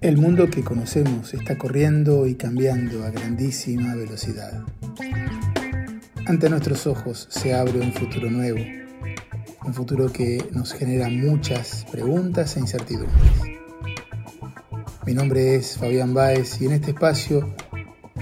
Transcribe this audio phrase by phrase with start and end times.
[0.00, 4.64] El mundo que conocemos está corriendo y cambiando a grandísima velocidad.
[6.24, 8.60] Ante nuestros ojos se abre un futuro nuevo,
[9.62, 13.60] un futuro que nos genera muchas preguntas e incertidumbres.
[15.04, 17.54] Mi nombre es Fabián Báez y en este espacio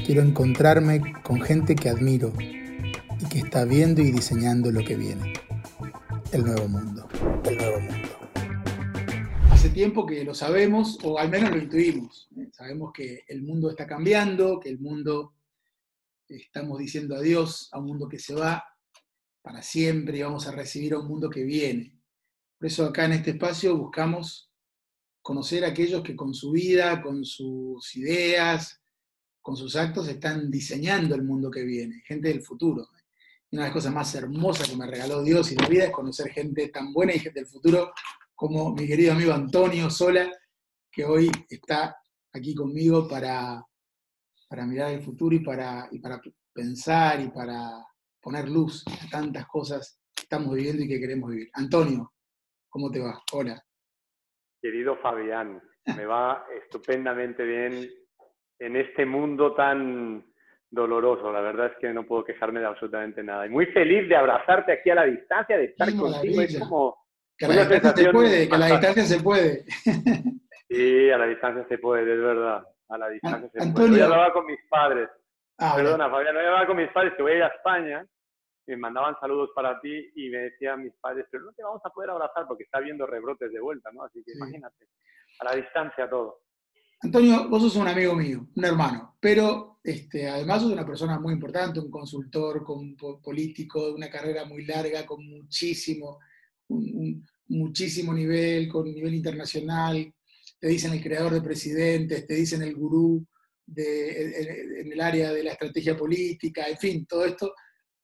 [0.05, 5.33] quiero encontrarme con gente que admiro y que está viendo y diseñando lo que viene,
[6.33, 7.07] el nuevo mundo,
[7.45, 8.08] el nuevo mundo
[9.69, 12.29] hace tiempo que lo sabemos, o al menos lo intuimos.
[12.53, 15.35] Sabemos que el mundo está cambiando, que el mundo,
[16.27, 18.65] estamos diciendo adiós a un mundo que se va
[19.43, 21.95] para siempre y vamos a recibir a un mundo que viene.
[22.59, 24.51] Por eso acá en este espacio buscamos
[25.21, 28.81] conocer a aquellos que con su vida, con sus ideas,
[29.43, 32.89] con sus actos están diseñando el mundo que viene, gente del futuro.
[33.51, 36.31] Una de las cosas más hermosas que me regaló Dios y la vida es conocer
[36.31, 37.93] gente tan buena y gente del futuro
[38.39, 40.31] como mi querido amigo Antonio Sola,
[40.93, 41.97] que hoy está
[42.33, 43.61] aquí conmigo para,
[44.49, 46.21] para mirar el futuro y para, y para
[46.55, 47.85] pensar y para
[48.23, 51.51] poner luz a tantas cosas que estamos viviendo y que queremos vivir.
[51.55, 52.13] Antonio,
[52.69, 53.21] ¿cómo te va?
[53.33, 53.61] Hola.
[54.63, 55.61] Querido Fabián,
[55.97, 57.91] me va estupendamente bien
[58.61, 60.25] en este mundo tan
[60.71, 61.33] doloroso.
[61.33, 63.47] La verdad es que no puedo quejarme de absolutamente nada.
[63.47, 66.41] Y muy feliz de abrazarte aquí a la distancia, de estar contigo.
[66.41, 67.08] Es como
[67.39, 69.65] que a la distancia se puede, que a la distancia se puede.
[70.69, 72.63] Sí, a la distancia se puede, es verdad.
[72.91, 73.99] A la distancia se puede.
[73.99, 75.09] Yo hablaba con mis padres.
[75.57, 78.07] Ah, Perdona, Fabián, yo hablaba con mis padres que voy a ir a España
[78.69, 81.91] me mandaban saludos para ti y me decían mis padres, pero no te vamos a
[81.91, 84.05] poder abrazar porque está viendo rebrotes de vuelta, ¿no?
[84.05, 84.87] Así que imagínate,
[85.41, 86.43] a la distancia todo.
[87.01, 91.33] Antonio, vos sos un amigo mío, un hermano, pero este, además sos una persona muy
[91.33, 96.19] importante, un consultor con, político de una carrera muy larga, con muchísimo
[96.69, 100.13] un, muchísimo nivel, con nivel internacional,
[100.61, 103.25] te dicen el creador de presidentes, te dicen el gurú
[103.65, 107.55] de, en el área de la estrategia política, en fin, todo esto.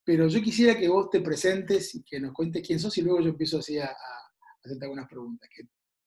[0.03, 3.21] Pero yo quisiera que vos te presentes y que nos cuentes quién sos y luego
[3.21, 3.89] yo empiezo así a,
[4.63, 5.63] hacerte algunas preguntas, que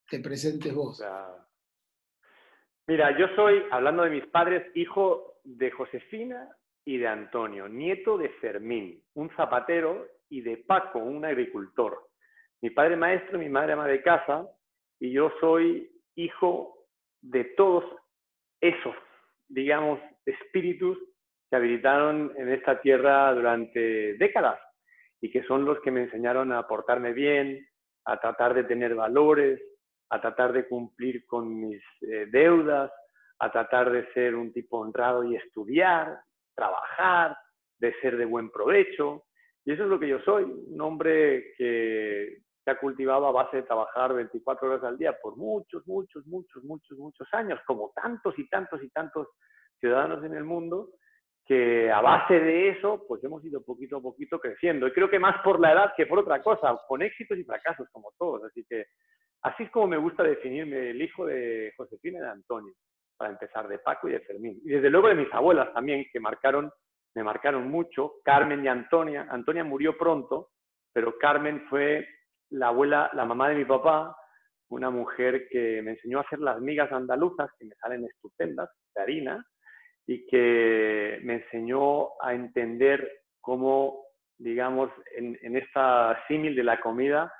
[0.08, 1.02] te presentes vos.
[2.86, 6.48] Mira, yo soy, hablando de mis padres, hijo de Josefina
[6.84, 12.07] y de Antonio, nieto de Fermín, un zapatero, y de Paco, un agricultor.
[12.60, 14.48] Mi padre maestro, mi madre ama de casa,
[15.00, 16.86] y yo soy hijo
[17.20, 17.84] de todos
[18.60, 18.94] esos,
[19.48, 20.98] digamos, espíritus
[21.48, 24.60] que habitaron en esta tierra durante décadas
[25.20, 27.66] y que son los que me enseñaron a portarme bien,
[28.04, 29.60] a tratar de tener valores,
[30.10, 32.90] a tratar de cumplir con mis eh, deudas,
[33.40, 36.18] a tratar de ser un tipo honrado y estudiar,
[36.54, 37.36] trabajar,
[37.78, 39.24] de ser de buen provecho.
[39.64, 42.38] Y eso es lo que yo soy, un hombre que
[42.70, 46.98] ha cultivado a base de trabajar 24 horas al día por muchos, muchos, muchos, muchos,
[46.98, 49.28] muchos años, como tantos y tantos y tantos
[49.80, 50.90] ciudadanos en el mundo,
[51.48, 54.86] que a base de eso, pues hemos ido poquito a poquito creciendo.
[54.86, 57.88] Y creo que más por la edad que por otra cosa, con éxitos y fracasos
[57.90, 58.44] como todos.
[58.44, 58.84] Así que
[59.42, 62.74] así es como me gusta definirme el hijo de Josefina y de Antonio,
[63.16, 64.60] para empezar, de Paco y de Fermín.
[64.62, 66.70] Y desde luego de mis abuelas también, que marcaron,
[67.14, 69.26] me marcaron mucho, Carmen y Antonia.
[69.30, 70.50] Antonia murió pronto,
[70.92, 72.06] pero Carmen fue
[72.50, 74.16] la abuela, la mamá de mi papá,
[74.70, 79.02] una mujer que me enseñó a hacer las migas andaluzas, que me salen estupendas, de
[79.02, 79.46] harina,
[80.06, 84.04] y que me enseñó a entender cómo,
[84.38, 87.32] digamos, en, esta símil de la comida,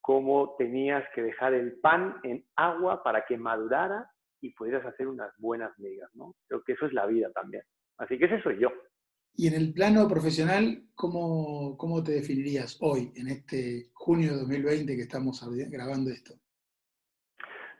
[0.00, 4.08] cómo tenías que dejar el pan en agua para que madurara
[4.40, 6.34] y pudieras hacer unas buenas migas, ¿no?
[6.48, 7.62] Creo que eso es la vida también.
[7.98, 8.72] Así que ese soy yo.
[9.34, 14.94] Y en el plano profesional, ¿cómo, ¿cómo, te definirías hoy, en este junio de 2020
[14.94, 16.34] que estamos grabando esto?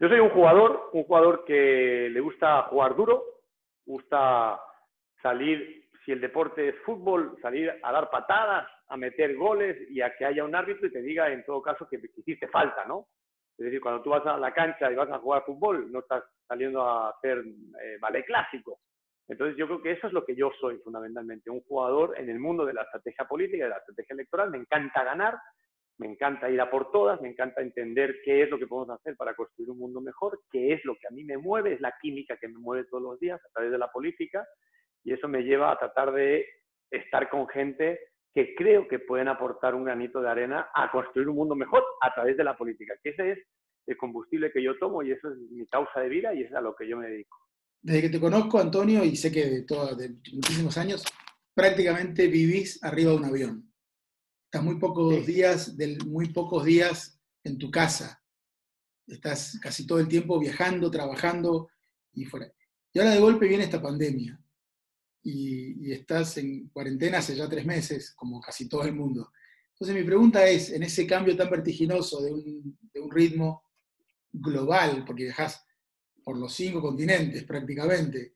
[0.00, 3.22] Yo soy un jugador, un jugador que le gusta jugar duro,
[3.86, 4.60] gusta
[5.22, 10.14] salir, si el deporte es fútbol, salir a dar patadas, a meter goles y a
[10.16, 13.06] que haya un árbitro y te diga en todo caso que, hiciste falta, ¿no?
[13.56, 16.24] Es decir, cuando tú vas a la cancha y vas a jugar fútbol, no estás
[16.48, 18.80] saliendo a hacer eh, ballet clásico,
[19.32, 22.38] entonces yo creo que eso es lo que yo soy fundamentalmente, un jugador en el
[22.38, 24.50] mundo de la estrategia política, de la estrategia electoral.
[24.50, 25.38] Me encanta ganar,
[25.96, 29.16] me encanta ir a por todas, me encanta entender qué es lo que podemos hacer
[29.16, 31.94] para construir un mundo mejor, qué es lo que a mí me mueve, es la
[32.00, 34.46] química que me mueve todos los días a través de la política
[35.02, 36.46] y eso me lleva a tratar de
[36.90, 38.00] estar con gente
[38.34, 42.12] que creo que pueden aportar un granito de arena a construir un mundo mejor a
[42.14, 43.38] través de la política, que ese es
[43.86, 46.60] el combustible que yo tomo y eso es mi causa de vida y es a
[46.60, 47.41] lo que yo me dedico
[47.82, 51.02] desde que te conozco, Antonio, y sé que de, todo, de muchísimos años,
[51.52, 53.72] prácticamente vivís arriba de un avión.
[54.44, 55.74] Estás muy pocos días,
[56.06, 58.22] muy pocos días en tu casa.
[59.06, 61.68] Estás casi todo el tiempo viajando, trabajando,
[62.14, 62.52] y fuera.
[62.92, 64.38] Y ahora de golpe viene esta pandemia
[65.22, 69.32] y, estás en cuarentena hace ya tres meses, como casi todo el mundo.
[69.72, 73.64] Entonces mi pregunta es, en ese cambio tan vertiginoso de un, de un ritmo
[74.32, 75.64] global, porque viajas
[76.22, 78.34] por los cinco continentes prácticamente,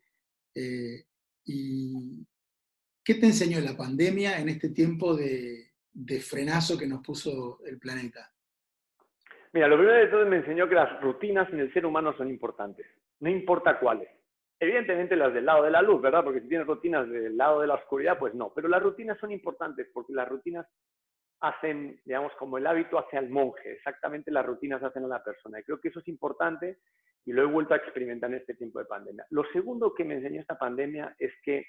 [0.54, 1.04] eh,
[1.44, 2.26] y
[3.04, 7.78] ¿qué te enseñó la pandemia en este tiempo de, de frenazo que nos puso el
[7.78, 8.32] planeta?
[9.52, 12.28] Mira, lo primero de todo me enseñó que las rutinas en el ser humano son
[12.28, 12.86] importantes,
[13.20, 14.08] no importa cuáles.
[14.58, 16.24] Evidentemente las del lado de la luz, ¿verdad?
[16.24, 18.52] Porque si tienes rutinas del lado de la oscuridad, pues no.
[18.54, 20.66] Pero las rutinas son importantes porque las rutinas
[21.40, 23.72] hacen, digamos, como el hábito hace al monje.
[23.72, 25.60] Exactamente las rutinas hacen a la persona.
[25.60, 26.78] Y creo que eso es importante
[27.26, 29.26] y lo he vuelto a experimentar en este tiempo de pandemia.
[29.30, 31.66] Lo segundo que me enseñó esta pandemia es que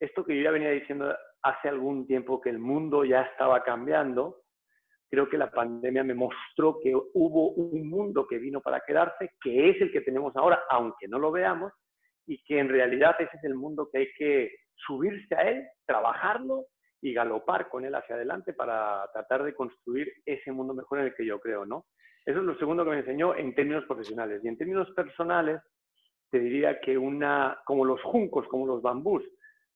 [0.00, 4.42] esto que yo ya venía diciendo hace algún tiempo, que el mundo ya estaba cambiando,
[5.08, 9.70] creo que la pandemia me mostró que hubo un mundo que vino para quedarse, que
[9.70, 11.72] es el que tenemos ahora, aunque no lo veamos,
[12.26, 16.66] y que en realidad ese es el mundo que hay que subirse a él, trabajarlo
[17.00, 21.14] y galopar con él hacia adelante para tratar de construir ese mundo mejor en el
[21.14, 21.86] que yo creo, ¿no?
[22.28, 24.44] Eso es lo segundo que me enseñó en términos profesionales.
[24.44, 25.62] Y en términos personales,
[26.30, 29.24] te diría que una, como los juncos, como los bambús,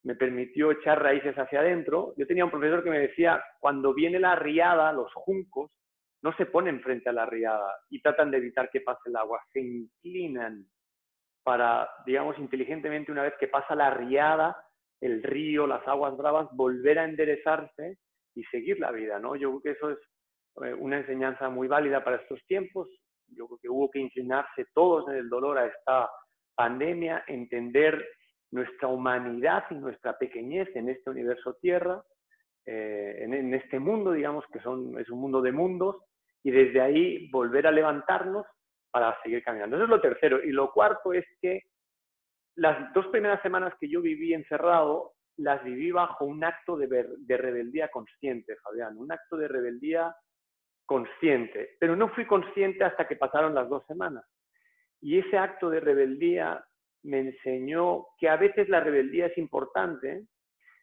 [0.02, 2.12] me permitió echar raíces hacia adentro.
[2.18, 5.70] Yo tenía un profesor que me decía, cuando viene la riada, los juncos
[6.20, 9.40] no se ponen frente a la riada y tratan de evitar que pase el agua,
[9.50, 10.66] se inclinan
[11.42, 14.54] para, digamos, inteligentemente, una vez que pasa la riada,
[15.00, 17.96] el río, las aguas bravas, volver a enderezarse
[18.34, 19.36] y seguir la vida, ¿no?
[19.36, 19.98] Yo creo que eso es
[20.64, 22.88] eh, una enseñanza muy válida para estos tiempos.
[23.28, 26.10] Yo creo que hubo que inclinarse todos en el dolor a esta
[26.54, 28.04] pandemia, entender
[28.50, 32.02] nuestra humanidad y nuestra pequeñez en este universo Tierra,
[32.66, 35.96] eh, en, en, este mundo, digamos, que son, es un mundo de mundos,
[36.44, 38.46] y desde ahí volver a levantarnos
[38.90, 39.76] para seguir caminando.
[39.76, 40.42] Eso es lo tercero.
[40.42, 41.62] Y lo cuarto es que
[42.56, 46.86] las dos primeras semanas que yo viví encerrado, las viví bajo un acto de,
[47.18, 50.14] de rebeldía consciente, Fabián, un acto de rebeldía
[50.92, 51.76] consciente.
[51.80, 54.26] Pero no fui consciente hasta que pasaron las dos semanas.
[55.00, 56.62] Y ese acto de rebeldía
[57.04, 60.26] me enseñó que a veces la rebeldía es importante,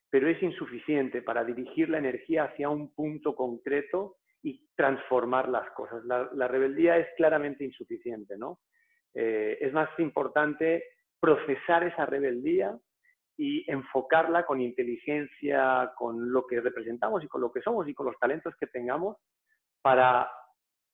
[0.09, 6.03] pero es insuficiente para dirigir la energía hacia un punto concreto y transformar las cosas.
[6.05, 8.61] La, rebeldía es claramente insuficiente, ¿no?
[9.13, 10.85] Eh, es más importante
[11.19, 12.75] procesar esa rebeldía
[13.37, 18.07] y enfocarla con inteligencia, con lo que representamos y con lo que somos y con
[18.07, 19.17] los talentos que tengamos
[19.81, 20.29] para,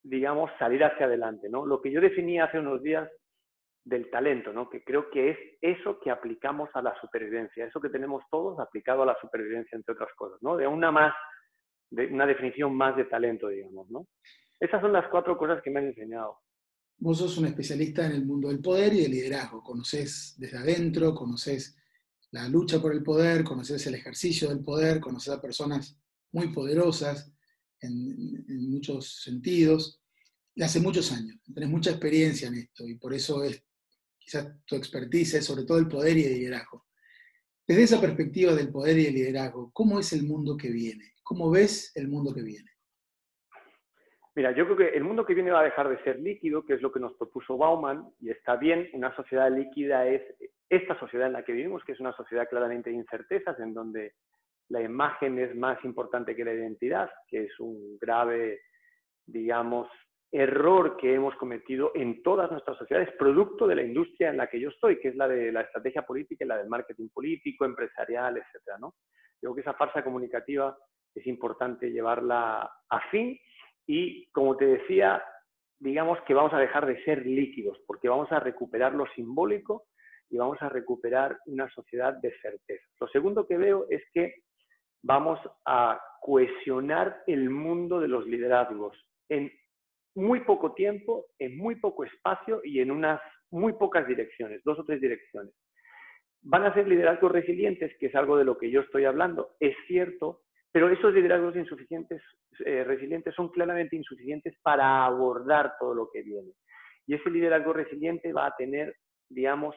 [0.04, 1.66] digamos, salir hacia adelante, ¿no?
[1.66, 3.10] Lo que yo definía hace unos días
[3.84, 4.70] del talento, ¿no?
[4.70, 9.04] Que creo que es eso que aplicamos a la supervivencia, eso que tenemos todos aplicado
[9.04, 10.58] a la supervivencia, entre otras cosas, ¿no?
[10.58, 11.14] De una más
[11.92, 14.08] de una definición más de talento, digamos, ¿no?
[14.60, 16.40] Esas son las cuatro cosas que me han enseñado.
[16.98, 19.62] Vos sos un especialista en el mundo del poder y del liderazgo.
[19.62, 21.78] Conoces desde adentro, conoces
[22.32, 26.02] la lucha por el poder, conoces el ejercicio del poder, conoces a personas
[26.32, 27.35] muy poderosas
[27.82, 30.02] en, en muchos sentidos.
[30.54, 33.66] Y hace muchos años, tenés mucha experiencia en esto y por eso es
[34.26, 36.86] quizás tu expertise es sobre todo el poder y el liderazgo.
[37.68, 41.14] Desde esa perspectiva del poder y el liderazgo, ¿cómo es el mundo que viene?
[41.24, 42.70] ¿Cómo ves el mundo que viene?
[44.36, 46.74] Mira, yo creo que el mundo que viene va a dejar de ser líquido, que
[46.74, 50.22] es lo que nos propuso Bauman, y está bien, una sociedad líquida es
[50.70, 54.14] esta sociedad en la que vivimos, que es una sociedad claramente de incertezas, en donde
[54.70, 58.62] la imagen es más importante que la identidad, que es un grave,
[59.26, 59.88] digamos,
[60.32, 64.60] error que hemos cometido en todas nuestras sociedades, producto de la industria en la que
[64.60, 68.38] yo estoy, que es la de la estrategia política y la del marketing político, empresarial,
[68.38, 68.96] etcétera, ¿no?
[69.42, 70.78] Yo creo que esa farsa comunicativa
[71.14, 73.40] es importante llevarla a fin
[73.88, 75.24] y, como te decía,
[75.80, 79.86] digamos que vamos a dejar de ser líquidos, porque vamos a recuperar lo simbólico
[80.30, 82.86] y vamos a recuperar una sociedad de certeza.
[83.00, 84.34] Lo segundo que veo es que
[85.06, 88.98] vamos a cohesionar el mundo de los liderazgos
[89.30, 89.52] en
[90.16, 93.22] muy poco tiempo, en muy poco espacio y en unas
[93.52, 95.54] muy pocas direcciones, dos o tres direcciones.
[96.42, 99.56] Van a ser liderazgos resilientes, que es algo de lo que yo estoy hablando.
[99.60, 100.42] Es cierto
[100.76, 102.22] pero esos liderazgos insuficientes,
[102.66, 106.52] eh, resilientes son claramente insuficientes para abordar todo lo que viene.
[107.08, 108.94] Y ese liderazgo resiliente va a tener,
[109.30, 109.74] digamos,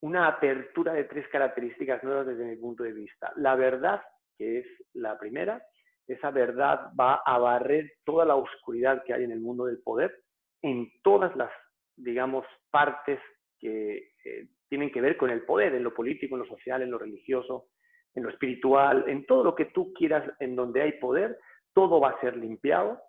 [0.00, 3.30] una apertura de tres características nuevas desde mi punto de vista.
[3.36, 4.00] La verdad,
[4.42, 5.62] es la primera,
[6.06, 10.14] esa verdad va a barrer toda la oscuridad que hay en el mundo del poder,
[10.62, 11.50] en todas las,
[11.96, 13.20] digamos, partes
[13.58, 16.90] que eh, tienen que ver con el poder, en lo político, en lo social, en
[16.90, 17.66] lo religioso,
[18.14, 21.38] en lo espiritual, en todo lo que tú quieras, en donde hay poder,
[21.74, 23.00] todo va a ser limpiado.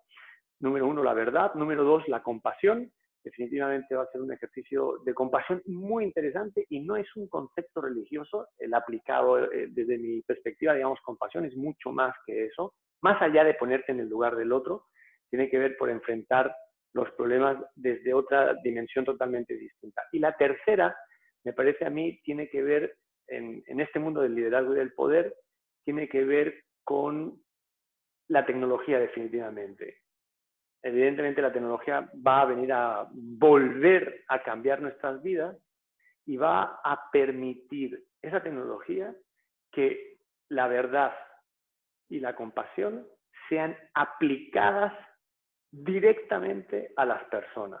[0.60, 1.54] Número uno, la verdad.
[1.54, 2.90] Número dos, la compasión.
[3.24, 7.80] Definitivamente va a ser un ejercicio de compasión muy interesante y no es un concepto
[7.80, 13.20] religioso, el aplicado eh, desde mi perspectiva, digamos, compasión es mucho más que eso, más
[13.22, 14.86] allá de ponerte en el lugar del otro,
[15.30, 16.54] tiene que ver por enfrentar
[16.92, 20.02] los problemas desde otra dimensión totalmente distinta.
[20.12, 20.96] Y la tercera,
[21.44, 24.92] me parece a mí, tiene que ver en, en este mundo del liderazgo y del
[24.92, 25.34] poder,
[25.84, 27.42] tiene que ver con
[28.28, 30.03] la tecnología definitivamente
[30.84, 35.56] evidentemente la tecnología va a venir a volver a cambiar nuestras vidas
[36.26, 39.14] y va a permitir esa tecnología
[39.72, 40.18] que
[40.50, 41.12] la verdad
[42.08, 43.06] y la compasión
[43.48, 44.92] sean aplicadas
[45.70, 47.80] directamente a las personas.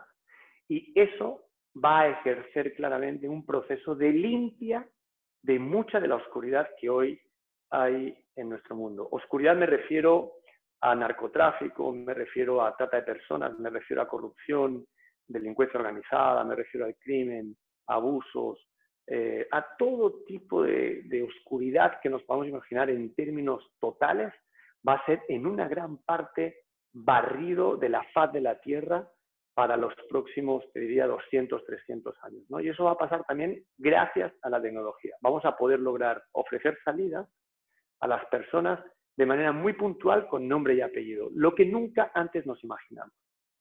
[0.66, 1.42] Y eso
[1.82, 4.88] va a ejercer claramente un proceso de limpia
[5.42, 7.20] de mucha de la oscuridad que hoy
[7.70, 9.06] hay en nuestro mundo.
[9.10, 10.32] Oscuridad me refiero
[10.84, 14.84] a narcotráfico, me refiero a trata de personas, me refiero a corrupción,
[15.26, 18.68] delincuencia organizada, me refiero al crimen, abusos,
[19.06, 24.30] eh, a todo tipo de, oscuridad que nos podamos imaginar en términos totales,
[24.86, 29.08] va a ser en una gran parte barrido de la faz de la Tierra
[29.54, 32.42] para los próximos, te diría, 200, 300 años.
[32.50, 32.60] ¿no?
[32.60, 35.16] Y eso va a pasar también gracias a la tecnología.
[35.22, 37.26] Vamos a poder lograr ofrecer salidas
[38.00, 38.84] a las personas
[39.16, 43.12] de manera muy puntual con nombre y apellido, lo que nunca antes nos imaginamos.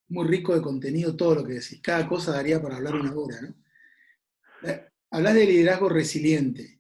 [0.09, 1.81] Muy rico de contenido todo lo que decís.
[1.81, 4.69] Cada cosa daría para hablar una hora, ¿no?
[4.69, 6.79] Eh, hablas de liderazgo resiliente.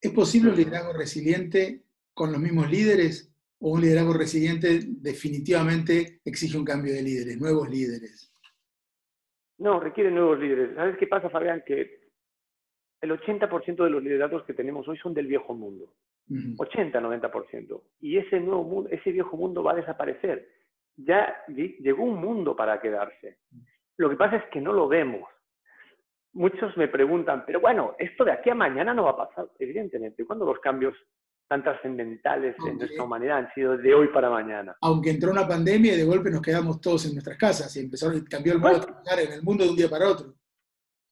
[0.00, 1.84] ¿Es posible un liderazgo resiliente
[2.14, 7.68] con los mismos líderes o un liderazgo resiliente definitivamente exige un cambio de líderes, nuevos
[7.68, 8.32] líderes?
[9.58, 10.74] No, requiere nuevos líderes.
[10.74, 11.62] ¿Sabes qué pasa, Fabián?
[11.66, 12.10] Que
[13.00, 15.94] el 80% de los liderazgos que tenemos hoy son del viejo mundo.
[16.28, 17.82] 80-90%.
[18.00, 20.48] Y ese nuevo mundo, ese viejo mundo va a desaparecer.
[20.96, 23.38] Ya llegó un mundo para quedarse.
[23.96, 25.28] Lo que pasa es que no lo vemos.
[26.32, 29.46] Muchos me preguntan, pero bueno, esto de aquí a mañana no va a pasar.
[29.58, 30.94] Evidentemente, cuando los cambios
[31.48, 34.76] tan trascendentales en nuestra humanidad han sido de hoy para mañana.
[34.80, 38.10] Aunque entró una pandemia y de golpe nos quedamos todos en nuestras casas y empezó,
[38.28, 40.34] cambió el modo de trabajar en el mundo de un día para otro.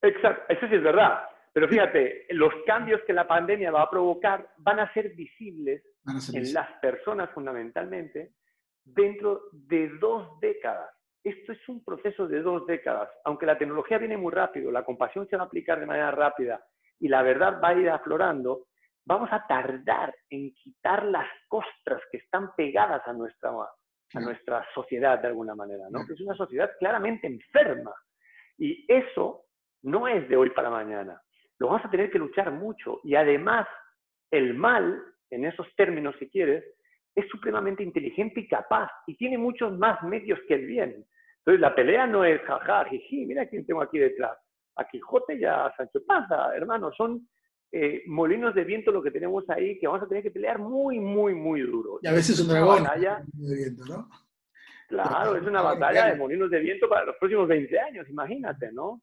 [0.03, 1.21] Exacto, eso sí es verdad.
[1.55, 5.85] Pero fíjate, los cambios que la pandemia va a provocar van a ser visibles
[6.33, 8.33] en las personas fundamentalmente
[8.85, 10.91] dentro de dos décadas.
[11.23, 13.09] Esto es un proceso de dos décadas.
[13.25, 16.61] Aunque la tecnología viene muy rápido, la compasión se va a aplicar de manera rápida
[16.99, 18.67] y la verdad va a ir aflorando,
[19.05, 25.21] vamos a tardar en quitar las costras que están pegadas a nuestra, a nuestra sociedad
[25.21, 26.05] de alguna manera, ¿no?
[26.05, 27.95] Que es una sociedad claramente enferma.
[28.59, 29.45] Y eso
[29.83, 31.21] no es de hoy para mañana
[31.65, 33.01] lo vamos a tener que luchar mucho.
[33.05, 33.67] Y además,
[34.31, 36.63] el mal, en esos términos si quieres,
[37.15, 41.07] es supremamente inteligente y capaz y tiene muchos más medios que el bien.
[41.39, 44.37] Entonces, la pelea no es jaja, jiji, mira quién tengo aquí detrás.
[44.77, 47.27] A Quijote y a Sancho Panza, hermano, son
[47.73, 51.01] eh, molinos de viento lo que tenemos ahí que vamos a tener que pelear muy,
[51.01, 51.99] muy, muy duro.
[52.03, 54.11] Y a veces un dragón de viento, ¿no?
[54.89, 59.01] Claro, es una batalla de molinos de viento para los próximos 20 años, imagínate, ¿no?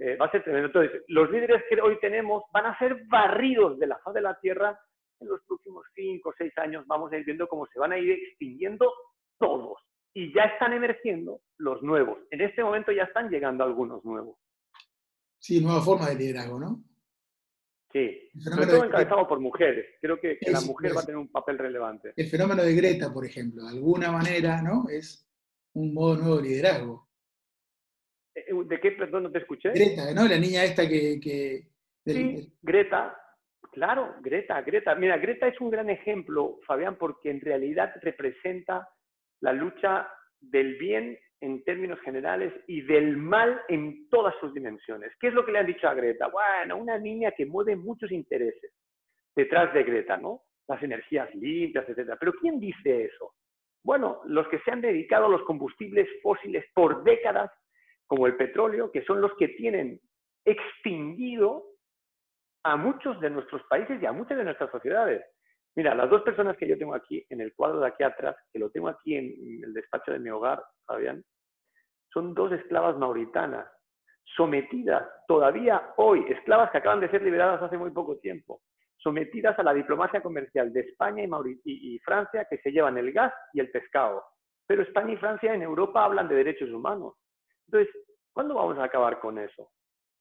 [0.00, 0.68] Eh, va a ser tremendo.
[0.68, 4.38] Entonces, los líderes que hoy tenemos van a ser barridos de la faz de la
[4.40, 4.78] Tierra
[5.20, 6.86] en los próximos cinco o seis años.
[6.86, 8.90] Vamos a ir viendo cómo se van a ir extinguiendo
[9.38, 9.78] todos.
[10.14, 12.18] Y ya están emergiendo los nuevos.
[12.30, 14.38] En este momento ya están llegando algunos nuevos.
[15.38, 16.82] Sí, nueva forma de liderazgo, ¿no?
[17.92, 19.96] Sí, sobre todo encabezado por mujeres.
[20.00, 22.12] Creo que, la mujer va a tener un papel relevante.
[22.16, 24.88] El fenómeno de Greta, por ejemplo, de alguna manera, ¿no?
[24.88, 25.28] Es
[25.74, 27.09] un modo nuevo de liderazgo.
[28.34, 29.70] Eh, ¿De qué, perdón, no te escuché?
[29.70, 30.28] Greta, ¿no?
[30.28, 31.62] La niña esta que...
[32.04, 33.16] Sí, Greta,
[33.72, 34.94] claro, Greta, Greta.
[34.94, 38.88] Mira, Greta es un gran ejemplo, Fabián, porque en realidad representa
[39.40, 40.08] la lucha
[40.40, 45.12] del bien en términos generales y del mal en todas sus dimensiones.
[45.20, 46.28] ¿Qué es lo que le han dicho a Greta?
[46.28, 48.72] Bueno, una niña que mueve muchos intereses
[49.34, 50.42] detrás de Greta, ¿no?
[50.68, 52.16] Las energías limpias, etc.
[52.18, 53.34] Pero ¿quién dice eso?
[53.82, 57.50] Bueno, los que se han dedicado a los combustibles fósiles por décadas
[58.10, 60.00] como el petróleo, que son los que tienen
[60.44, 61.62] extinguido
[62.64, 65.24] a muchos de nuestros países y a muchas de nuestras sociedades.
[65.76, 68.58] Mira, las dos personas que yo tengo aquí en el cuadro de aquí atrás, que
[68.58, 71.22] lo tengo aquí en el despacho de mi hogar, Fabián,
[72.12, 73.68] son dos esclavas mauritanas,
[74.36, 78.60] sometidas todavía hoy, esclavas que acaban de ser liberadas hace muy poco tiempo,
[78.96, 83.32] sometidas a la diplomacia comercial de España y, y Francia que se llevan el gas
[83.52, 84.24] y el pescado.
[84.66, 87.14] Pero España y Francia en Europa hablan de derechos humanos.
[87.72, 87.94] Entonces,
[88.32, 89.70] ¿cuándo vamos a acabar con eso?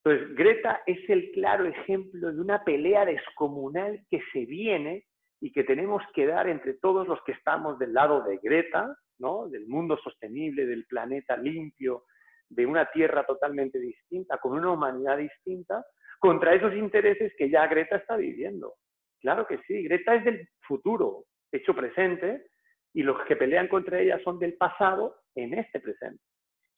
[0.04, 5.06] Entonces, Greta es el claro ejemplo de una pelea descomunal que se viene
[5.42, 9.50] y que tenemos que dar entre todos los que estamos del lado de Greta, ¿no?
[9.50, 12.04] del mundo sostenible, del planeta limpio,
[12.50, 15.84] de una tierra totalmente distinta, con una humanidad distinta,
[16.20, 18.76] contra esos intereses que ya Greta está viviendo.
[19.22, 22.46] Claro que sí, Greta es del futuro, hecho presente,
[22.94, 26.29] y los que pelean contra ella son del pasado en este presente.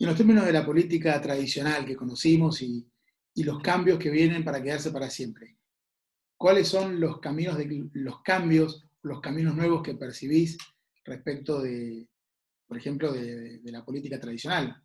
[0.02, 2.84] Y en los términos de la política tradicional que conocimos y,
[3.36, 5.58] y los cambios que vienen para quedarse para siempre,
[6.36, 10.58] ¿cuáles son los caminos de los cambios, los caminos nuevos que percibís
[11.06, 12.08] respecto de,
[12.68, 14.76] por ejemplo, de, de la política tradicional?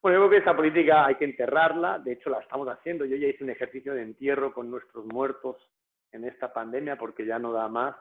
[0.00, 3.04] Bueno, yo creo que esa política hay que enterrarla, de hecho la estamos haciendo.
[3.04, 5.56] Yo ya hice un ejercicio de entierro con nuestros muertos
[6.12, 7.96] en esta pandemia porque ya no da más.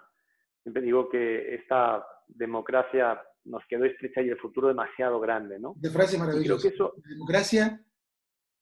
[0.62, 5.74] Siempre digo que esta democracia nos quedó estrecha y el futuro demasiado grande, ¿no?
[5.78, 6.68] De frase maravillosa.
[6.68, 6.96] Eso...
[7.04, 7.80] La democracia,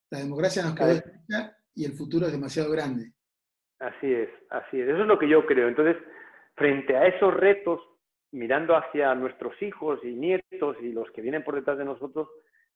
[0.10, 3.13] la democracia nos quedó estrecha y el futuro es demasiado grande.
[3.80, 4.88] Así es, así es.
[4.88, 5.68] Eso es lo que yo creo.
[5.68, 5.98] Entonces,
[6.56, 7.82] frente a esos retos,
[8.32, 12.30] mirando hacia nuestros hijos y nietos y los que vienen por detrás de nosotros,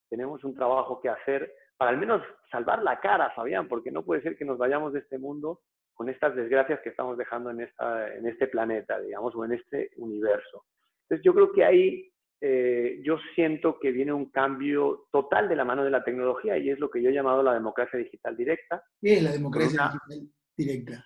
[0.08, 4.22] tenemos un trabajo que hacer para al menos salvar la cara, Fabián, porque no puede
[4.22, 5.60] ser que nos vayamos de este mundo
[5.94, 9.90] con estas desgracias que estamos dejando en, esta, en este planeta, digamos, o en este
[9.96, 10.64] universo.
[11.08, 15.64] Entonces, yo creo que ahí eh, yo siento que viene un cambio total de la
[15.64, 18.82] mano de la tecnología y es lo que yo he llamado la democracia digital directa.
[19.00, 21.04] ¿Qué es la democracia digital directa?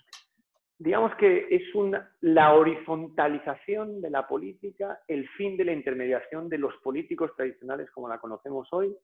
[0.79, 6.59] Digamos que es una, la horizontalización de la política, el fin de la intermediación de
[6.59, 8.95] los políticos tradicionales como la conocemos hoy,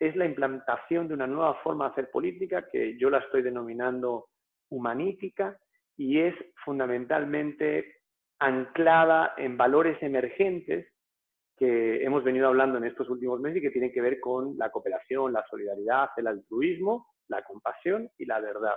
[0.00, 4.26] es la implantación de una nueva forma de hacer política que yo la estoy denominando
[4.70, 5.56] humanítica
[5.96, 7.99] y es fundamentalmente
[8.40, 10.88] anclada en valores emergentes
[11.56, 14.70] que hemos venido hablando en estos últimos meses y que tienen que ver con la
[14.70, 18.74] cooperación, la solidaridad, el altruismo, la compasión y la verdad.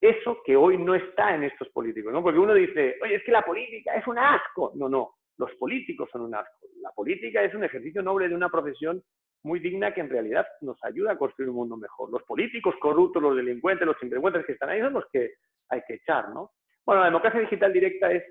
[0.00, 2.22] Eso que hoy no está en estos políticos, ¿no?
[2.22, 4.72] Porque uno dice, oye, es que la política es un asco.
[4.74, 6.66] No, no, los políticos son un asco.
[6.80, 9.02] La política es un ejercicio noble de una profesión
[9.42, 12.10] muy digna que en realidad nos ayuda a construir un mundo mejor.
[12.10, 15.34] Los políticos corruptos, los delincuentes, los sinvergüenzas que están ahí son los que
[15.68, 16.52] hay que echar, ¿no?
[16.84, 18.24] Bueno, la democracia digital directa es,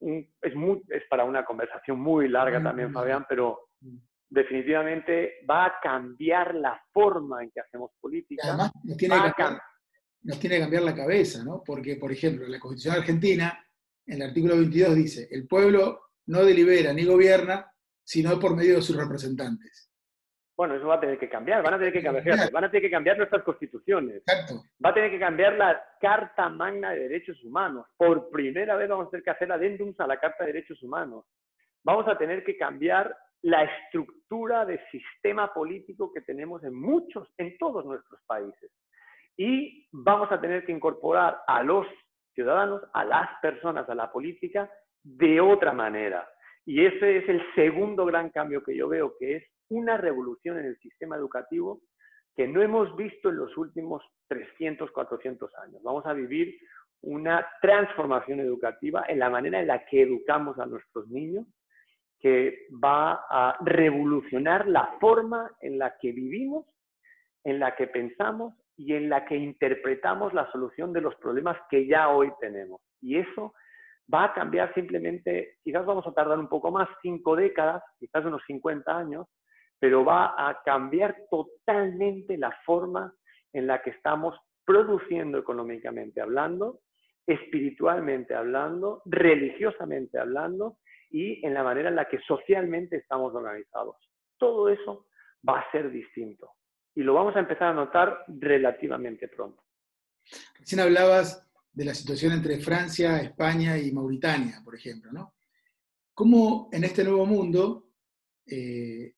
[0.00, 3.68] es, muy, es para una conversación muy larga también, Fabián, pero
[4.28, 8.42] definitivamente va a cambiar la forma en que hacemos política.
[8.46, 9.62] Además, nos tiene, que cambiar,
[10.22, 11.62] nos tiene que cambiar la cabeza, ¿no?
[11.64, 13.64] Porque, por ejemplo, la Constitución Argentina,
[14.06, 17.70] en el artículo 22 dice, el pueblo no delibera ni gobierna,
[18.04, 19.85] sino por medio de sus representantes.
[20.56, 22.82] Bueno, eso va a tener que cambiar, van a tener que cambiar, van a tener
[22.82, 24.22] que cambiar nuestras constituciones.
[24.82, 27.86] Va a tener que cambiar la Carta Magna de Derechos Humanos.
[27.96, 31.26] Por primera vez vamos a tener que hacer adendums a la Carta de Derechos Humanos.
[31.84, 37.58] Vamos a tener que cambiar la estructura de sistema político que tenemos en muchos, en
[37.58, 38.72] todos nuestros países.
[39.36, 41.86] Y vamos a tener que incorporar a los
[42.34, 44.70] ciudadanos, a las personas, a la política
[45.02, 46.26] de otra manera.
[46.64, 50.66] Y ese es el segundo gran cambio que yo veo, que es una revolución en
[50.66, 51.80] el sistema educativo
[52.34, 55.82] que no hemos visto en los últimos 300, 400 años.
[55.82, 56.54] Vamos a vivir
[57.02, 61.46] una transformación educativa en la manera en la que educamos a nuestros niños,
[62.20, 66.66] que va a revolucionar la forma en la que vivimos,
[67.44, 71.86] en la que pensamos y en la que interpretamos la solución de los problemas que
[71.86, 72.80] ya hoy tenemos.
[73.00, 73.54] Y eso
[74.12, 78.42] va a cambiar simplemente, quizás vamos a tardar un poco más, cinco décadas, quizás unos
[78.46, 79.26] 50 años,
[79.78, 83.14] pero va a cambiar totalmente la forma
[83.52, 84.34] en la que estamos
[84.64, 86.80] produciendo económicamente hablando,
[87.26, 90.78] espiritualmente hablando, religiosamente hablando
[91.10, 93.96] y en la manera en la que socialmente estamos organizados.
[94.38, 95.06] Todo eso
[95.48, 96.52] va a ser distinto
[96.94, 99.62] y lo vamos a empezar a notar relativamente pronto.
[100.58, 105.34] Recién hablabas de la situación entre Francia, España y Mauritania, por ejemplo, ¿no?
[106.14, 107.90] ¿Cómo en este nuevo mundo
[108.46, 109.15] eh,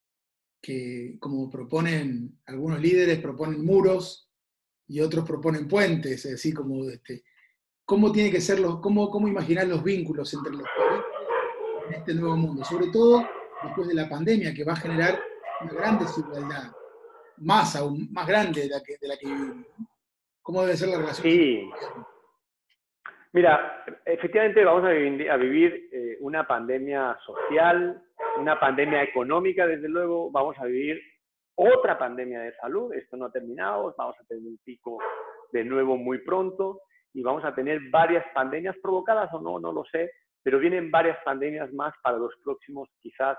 [0.61, 4.31] que, como proponen algunos líderes, proponen muros
[4.87, 7.23] y otros proponen puentes, así como este,
[7.85, 11.05] cómo tiene que ser los, cómo, cómo imaginar los vínculos entre los países
[11.89, 13.27] en este nuevo mundo, sobre todo
[13.63, 15.21] después de la pandemia que va a generar
[15.63, 16.73] una gran desigualdad,
[17.39, 19.67] más aún, más grande de la que, de la que vivimos.
[20.43, 21.23] ¿Cómo debe ser la relación?
[21.23, 21.71] Sí.
[23.33, 28.03] Mira, efectivamente vamos a vivir, a vivir eh, una pandemia social,
[28.39, 31.01] una pandemia económica, desde luego, vamos a vivir
[31.55, 34.99] otra pandemia de salud, esto no ha terminado, vamos a tener un pico
[35.53, 39.85] de nuevo muy pronto y vamos a tener varias pandemias provocadas o no, no lo
[39.87, 43.37] sé, pero vienen varias pandemias más para los próximos quizás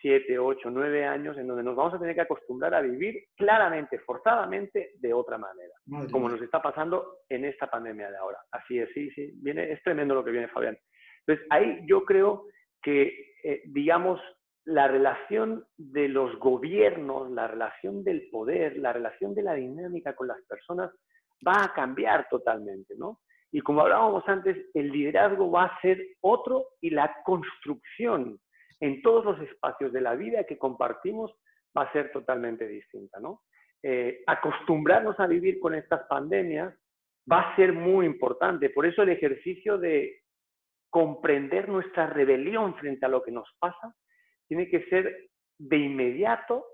[0.00, 3.98] siete, ocho, nueve años en donde nos vamos a tener que acostumbrar a vivir claramente,
[4.00, 5.72] forzadamente, de otra manera,
[6.12, 8.38] como nos está pasando en esta pandemia de ahora.
[8.52, 10.76] Así es, sí, sí, viene, es tremendo lo que viene Fabián.
[11.26, 12.44] Entonces, ahí yo creo
[12.82, 14.20] que, eh, digamos,
[14.64, 20.26] la relación de los gobiernos, la relación del poder, la relación de la dinámica con
[20.26, 20.90] las personas
[21.46, 23.20] va a cambiar totalmente, ¿no?
[23.52, 28.40] Y como hablábamos antes, el liderazgo va a ser otro y la construcción
[28.80, 31.32] en todos los espacios de la vida que compartimos
[31.78, 33.42] va a ser totalmente distinta, ¿no?
[33.80, 36.74] Eh, acostumbrarnos a vivir con estas pandemias
[37.30, 38.70] va a ser muy importante.
[38.70, 40.24] Por eso el ejercicio de
[40.96, 43.94] comprender nuestra rebelión frente a lo que nos pasa
[44.48, 45.28] tiene que ser
[45.58, 46.64] de inmediato,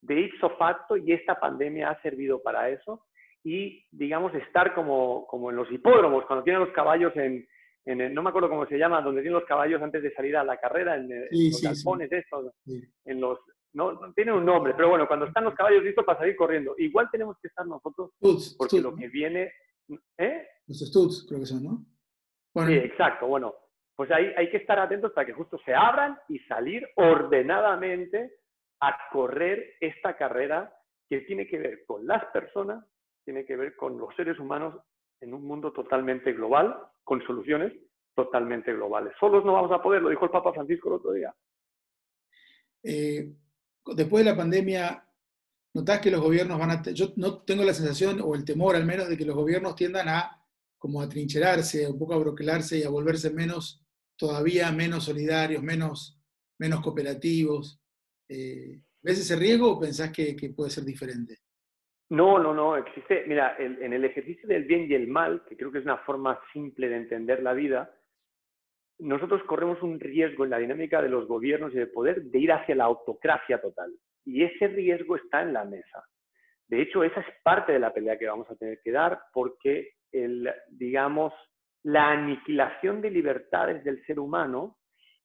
[0.00, 3.06] de ipso facto, y esta pandemia ha servido para eso,
[3.44, 7.46] y, digamos, estar como, como en los hipódromos, cuando tienen los caballos en,
[7.84, 10.42] en no me acuerdo cómo se llama, donde tienen los caballos antes de salir a
[10.42, 13.38] la carrera, en, los galpones estos, en los,
[13.74, 17.08] no, tiene un nombre, pero bueno, cuando están los caballos listos para salir corriendo, igual
[17.12, 18.10] tenemos que estar nosotros,
[18.58, 19.52] porque lo que viene,
[20.18, 20.44] ¿eh?
[20.66, 21.84] Los studs, creo que son, ¿no?
[22.54, 23.54] Sí, exacto, bueno,
[23.94, 28.32] pues ahí hay que estar atentos para que justo se abran y salir ordenadamente
[28.80, 30.74] a correr esta carrera
[31.08, 32.84] que tiene que ver con las personas,
[33.24, 34.74] tiene que ver con los seres humanos
[35.20, 37.72] en un mundo totalmente global, con soluciones
[38.14, 39.12] totalmente globales.
[39.20, 41.34] Solos no vamos a poder, lo dijo el Papa Francisco el otro día.
[42.82, 43.30] Eh,
[43.94, 45.04] después de la pandemia,
[45.74, 46.82] ¿notás que los gobiernos van a...
[46.92, 50.08] Yo no tengo la sensación, o el temor al menos, de que los gobiernos tiendan
[50.08, 50.39] a
[50.80, 56.20] como a trincherarse, un poco a broquelarse y a volverse menos, todavía menos solidarios, menos,
[56.58, 57.80] menos cooperativos.
[58.28, 61.36] Eh, ¿Ves ese riesgo o pensás que puede ser diferente?
[62.10, 65.70] No, no, no, existe, mira, en el ejercicio del bien y el mal, que creo
[65.70, 67.94] que es una forma simple de entender la vida,
[68.98, 72.52] nosotros corremos un riesgo en la dinámica de los gobiernos y de poder de ir
[72.52, 73.92] hacia la autocracia total.
[74.24, 76.04] Y ese riesgo está en la mesa.
[76.66, 79.94] De hecho, esa es parte de la pelea que vamos a tener que dar porque,
[80.12, 81.32] el, digamos,
[81.82, 84.76] la aniquilación de libertades del ser humano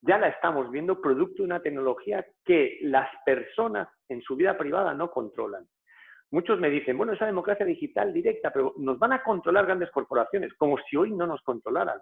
[0.02, 4.94] ya la estamos viendo producto de una tecnología que las personas en su vida privada
[4.94, 5.66] no controlan.
[6.32, 10.54] Muchos me dicen, bueno, esa democracia digital directa, pero nos van a controlar grandes corporaciones,
[10.56, 12.00] como si hoy no nos controlaran.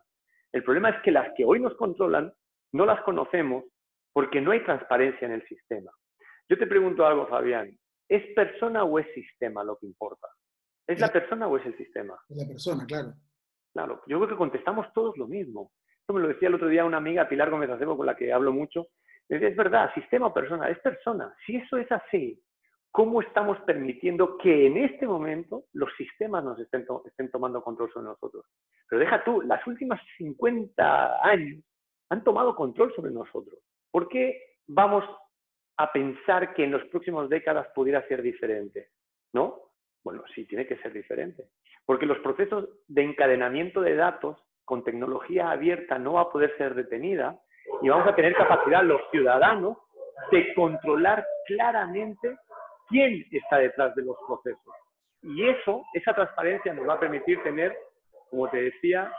[0.52, 2.34] El problema es que las que hoy nos controlan
[2.74, 3.66] no las conocemos
[4.12, 5.92] porque no hay transparencia en el sistema.
[6.50, 7.72] Yo te pregunto algo, Fabián,
[8.08, 10.28] ¿es persona o es sistema lo que importa?
[10.88, 12.20] ¿Es la persona o es el sistema?
[12.30, 13.14] Es la persona, claro.
[13.74, 15.72] Claro, yo creo que contestamos todos lo mismo.
[16.00, 18.32] Esto me lo decía el otro día una amiga, Pilar Gómez Acebo, con la que
[18.32, 18.88] hablo mucho.
[19.28, 21.34] decía, es verdad, sistema o persona, es persona.
[21.46, 22.40] Si eso es así,
[22.92, 28.06] cómo estamos permitiendo que en este momento los sistemas nos estén, estén, tomando control sobre
[28.06, 28.46] nosotros.
[28.88, 31.64] Pero deja tú, las últimas 50 años
[32.10, 33.58] han tomado control sobre nosotros.
[33.90, 35.04] ¿Por qué vamos
[35.78, 38.90] a pensar que en las próximas décadas pudiera ser diferente?
[39.34, 39.73] ¿No?
[40.04, 41.46] Bueno, sí, tiene que ser diferente.
[41.86, 46.74] Porque los procesos de encadenamiento de datos con tecnología abierta no va a poder ser
[46.76, 47.40] detenida
[47.82, 49.78] y vamos a tener capacidad los ciudadanos
[50.32, 52.38] de controlar claramente
[52.88, 54.74] quién está detrás de los procesos.
[55.22, 57.76] Y eso, esa transparencia nos va a permitir tener,
[58.30, 59.12] como te decía,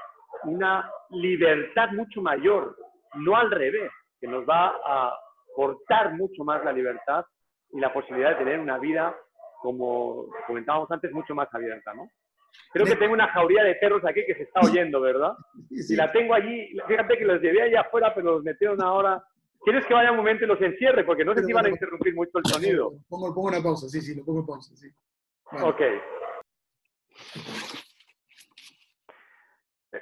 [0.45, 2.77] una libertad mucho mayor,
[3.15, 5.19] no al revés, que nos va a
[5.55, 7.25] cortar mucho más la libertad
[7.71, 9.17] y la posibilidad de tener una vida,
[9.65, 12.11] como comentábamos antes, mucho más abierta, ¿no?
[12.71, 15.33] Creo que tengo una jauría de perros aquí que se está oyendo, ¿verdad?
[15.71, 19.25] Y la tengo allí, fíjate que los llevé allá afuera, pero los metieron ahora
[19.65, 21.05] ¿Quieres que vaya un momento y los encierre?
[21.05, 22.93] Porque no sé si van a interrumpir mucho el sonido.
[23.09, 24.91] Pongo, pongo una pausa, sí, sí, lo pongo en pausa, sí.
[25.63, 25.81] Ok.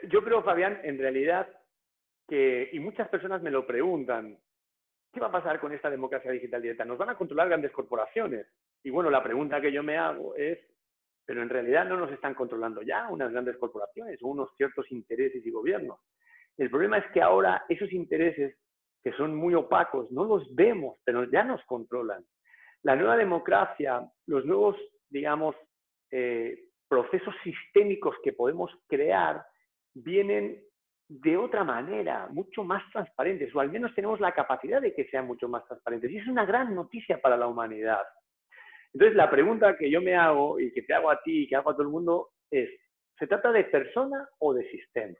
[0.09, 1.49] Yo creo, Fabián, en realidad,
[2.27, 4.37] que, y muchas personas me lo preguntan,
[5.13, 6.85] ¿qué va a pasar con esta democracia digital directa?
[6.85, 8.49] ¿Nos van a controlar grandes corporaciones?
[8.83, 10.59] Y bueno, la pregunta que yo me hago es,
[11.25, 15.45] pero en realidad no nos están controlando ya unas grandes corporaciones o unos ciertos intereses
[15.45, 16.01] y gobiernos.
[16.59, 18.57] El problema es que ahora esos intereses
[19.03, 22.25] que son muy opacos, no los vemos, pero ya nos controlan.
[22.83, 24.77] La nueva democracia, los nuevos,
[25.09, 25.57] digamos,
[26.11, 29.45] eh, procesos sistémicos que podemos crear
[29.95, 30.63] vienen
[31.09, 35.27] de otra manera, mucho más transparentes, o al menos tenemos la capacidad de que sean
[35.27, 36.11] mucho más transparentes.
[36.11, 38.03] Y es una gran noticia para la humanidad.
[38.95, 41.57] Entonces, la pregunta que yo me hago y que te hago a ti y que
[41.57, 42.69] hago a todo el mundo es,
[43.19, 45.17] ¿se trata de persona o de sistema?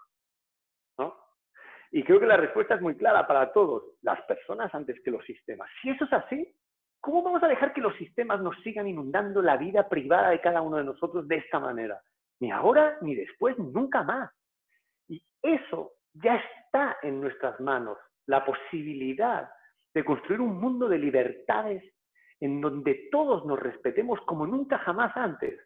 [1.95, 5.23] Y creo que la respuesta es muy clara para todos, las personas antes que los
[5.27, 5.69] sistemas.
[5.83, 6.51] Si eso es así,
[7.01, 10.63] ¿cómo vamos a dejar que los sistemas nos sigan inundando la vida privada de cada
[10.63, 12.01] uno de nosotros de esta manera?
[12.41, 14.33] Ni ahora, ni después, nunca más.
[15.07, 19.51] Y eso ya está en nuestras manos, la posibilidad
[19.93, 21.92] de construir un mundo de libertades
[22.43, 25.59] en donde todos nos respetemos como nunca jamás antes.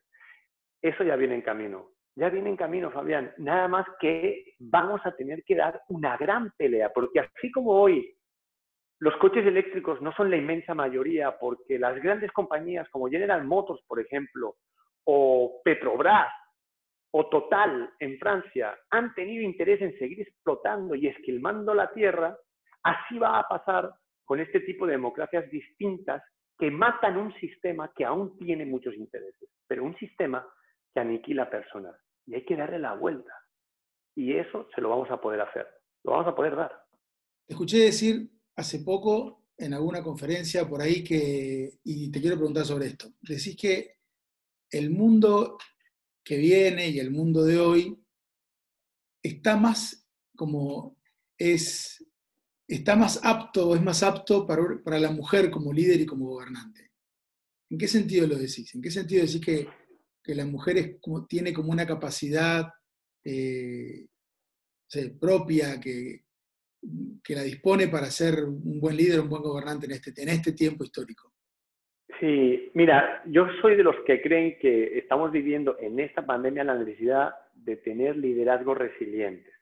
[0.80, 3.32] Eso ya viene en camino ya viene en camino, Fabián.
[3.36, 8.16] Nada más que vamos a tener que dar una gran pelea, porque así como hoy
[8.98, 13.82] los coches eléctricos no son la inmensa mayoría porque las grandes compañías como General Motors,
[13.86, 14.56] por ejemplo,
[15.04, 16.32] o Petrobras
[17.10, 22.34] o Total en Francia han tenido interés en seguir explotando y esquilmando la tierra,
[22.82, 23.92] así va a pasar
[24.24, 26.22] con este tipo de democracias distintas
[26.58, 30.46] que matan un sistema que aún tiene muchos intereses, pero un sistema
[30.92, 31.94] que aniquila personas.
[32.26, 33.32] Y hay que darle la vuelta.
[34.14, 35.66] Y eso se lo vamos a poder hacer,
[36.04, 36.72] lo vamos a poder dar.
[37.46, 42.86] Escuché decir hace poco en alguna conferencia por ahí que, y te quiero preguntar sobre
[42.86, 43.96] esto, decís que
[44.70, 45.58] el mundo
[46.24, 47.98] que viene y el mundo de hoy
[49.22, 50.96] está más como
[51.38, 52.04] es,
[52.68, 56.90] está más apto, es más apto para, para la mujer como líder y como gobernante.
[57.70, 58.74] ¿En qué sentido lo decís?
[58.74, 59.66] ¿En qué sentido decís que,
[60.22, 60.98] que la mujer
[61.28, 62.68] tiene como una capacidad
[63.24, 64.06] eh,
[65.20, 66.24] propia que,
[67.22, 70.52] que la dispone para ser un buen líder, un buen gobernante en este, en este
[70.52, 71.32] tiempo histórico?
[72.20, 76.78] Sí, mira, yo soy de los que creen que estamos viviendo en esta pandemia la
[76.78, 79.52] necesidad de tener liderazgos resilientes.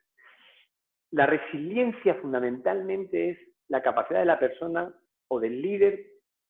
[1.15, 3.37] La resiliencia fundamentalmente es
[3.69, 4.93] la capacidad de la persona
[5.29, 6.07] o del líder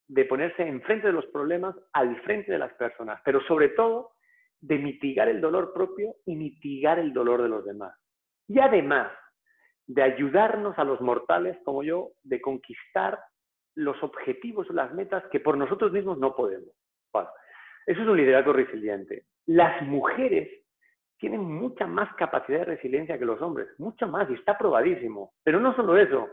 [0.08, 4.10] de ponerse enfrente de los problemas, al frente de las personas, pero sobre todo
[4.60, 7.96] de mitigar el dolor propio y mitigar el dolor de los demás.
[8.48, 9.12] Y además,
[9.86, 13.20] de ayudarnos a los mortales como yo, de conquistar
[13.76, 16.74] los objetivos o las metas que por nosotros mismos no podemos.
[17.86, 19.26] eso es un liderazgo resiliente.
[19.46, 20.65] Las mujeres
[21.18, 25.32] tienen mucha más capacidad de resiliencia que los hombres, mucho más, y está probadísimo.
[25.42, 26.28] Pero no solo eso,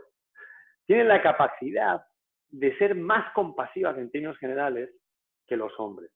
[0.86, 2.04] tienen la capacidad
[2.50, 4.90] de ser más compasivas en términos generales
[5.46, 6.10] que los hombres.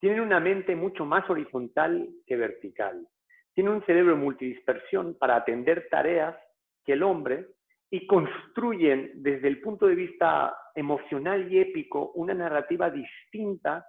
[0.00, 3.06] Tienen una mente mucho más horizontal que vertical.
[3.54, 6.36] Tienen un cerebro multidispersión para atender tareas
[6.84, 7.46] que el hombre
[7.90, 13.86] y construyen desde el punto de vista emocional y épico una narrativa distinta,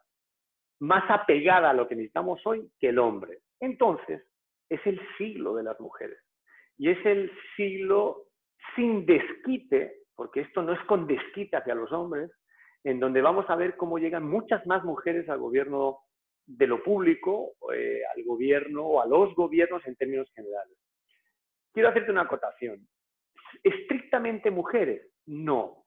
[0.80, 3.40] más apegada a lo que necesitamos hoy que el hombre.
[3.60, 4.24] Entonces,
[4.70, 6.20] es el siglo de las mujeres.
[6.78, 8.28] Y es el siglo
[8.76, 12.32] sin desquite, porque esto no es con desquite hacia los hombres,
[12.84, 16.00] en donde vamos a ver cómo llegan muchas más mujeres al gobierno
[16.46, 20.78] de lo público, eh, al gobierno o a los gobiernos en términos generales.
[21.74, 22.88] Quiero hacerte una acotación.
[23.64, 25.12] ¿Estrictamente mujeres?
[25.26, 25.86] No.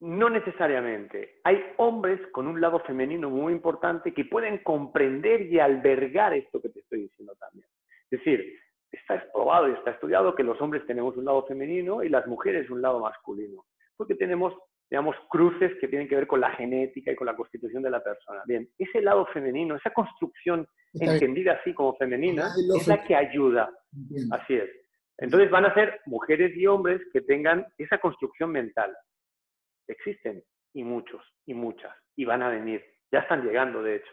[0.00, 1.40] No necesariamente.
[1.44, 6.68] Hay hombres con un lado femenino muy importante que pueden comprender y albergar esto que
[6.68, 7.66] te estoy diciendo también.
[8.10, 8.44] Es decir,
[8.92, 12.70] está probado y está estudiado que los hombres tenemos un lado femenino y las mujeres
[12.70, 13.64] un lado masculino,
[13.96, 14.54] porque tenemos,
[14.90, 18.02] digamos, cruces que tienen que ver con la genética y con la constitución de la
[18.02, 18.42] persona.
[18.46, 23.70] Bien, ese lado femenino, esa construcción entendida así como femenina, es la que ayuda.
[24.30, 24.70] Así es.
[25.18, 28.94] Entonces van a ser mujeres y hombres que tengan esa construcción mental.
[29.88, 30.42] Existen
[30.74, 32.82] y muchos y muchas y van a venir.
[33.12, 34.12] Ya están llegando, de hecho.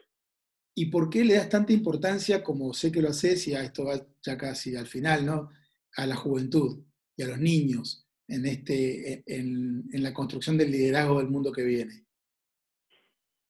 [0.76, 3.86] ¿Y por qué le das tanta importancia, como sé que lo haces, y a esto
[3.86, 5.50] va ya casi al final, ¿no?
[5.98, 6.84] A la juventud
[7.16, 12.06] y a los niños en, este, en, la construcción del liderazgo del mundo que viene?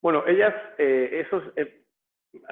[0.02, 1.86] Bueno, ellas, eh, esos, eh,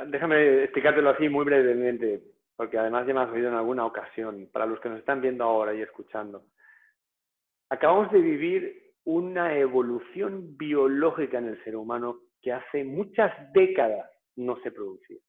[0.07, 2.23] déjame explicártelo así muy brevemente
[2.61, 5.43] porque además ya me has oído en alguna ocasión, para los que nos están viendo
[5.43, 6.45] ahora y escuchando.
[7.71, 14.57] Acabamos de vivir una evolución biológica en el ser humano que hace muchas décadas no
[14.61, 15.19] se producía.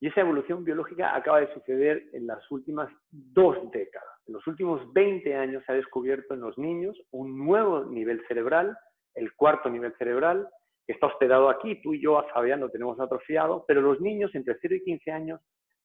[0.00, 4.08] Y esa evolución biológica acaba de suceder en las últimas dos décadas.
[4.26, 8.76] En los últimos 20 años se ha descubierto en los niños un nuevo nivel cerebral,
[9.14, 10.48] el cuarto nivel cerebral,
[10.86, 11.82] que está hospedado aquí.
[11.82, 15.40] Tú y yo, Fabián, lo tenemos atrofiado, pero los niños entre 0 y 15 años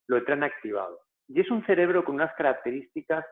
[0.07, 0.99] lo traen activado.
[1.27, 3.25] Y es un cerebro con unas características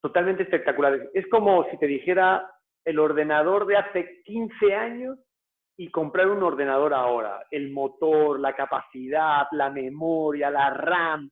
[0.00, 1.08] totalmente espectaculares.
[1.12, 2.48] Es como si te dijera
[2.84, 5.18] el ordenador de hace 15 años
[5.76, 7.44] y comprar un ordenador ahora.
[7.50, 11.30] El motor, la capacidad, la memoria, la RAM,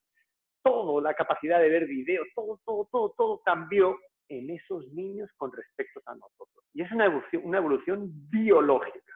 [0.63, 5.53] todo, la capacidad de ver videos, todo, todo, todo, todo cambió en esos niños con
[5.53, 6.65] respecto a nosotros.
[6.73, 9.13] Y es una evolución, una evolución biológica.